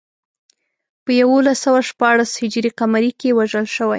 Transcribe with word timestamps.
په 1.03 1.11
یولس 1.21 1.57
سوه 1.65 1.81
شپاړس 1.89 2.31
هجري 2.41 2.69
قمري 2.79 3.11
کې 3.19 3.29
وژل 3.37 3.65
شوی. 3.75 3.89